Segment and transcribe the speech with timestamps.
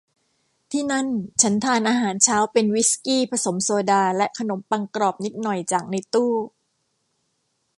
[0.71, 1.07] ที่นั่น
[1.41, 6.31] ฉันทานอาหารเช้าเป็นวิสกี้ผสมโซดาและขนมปังกรอบนิดหน่อยจากในตู้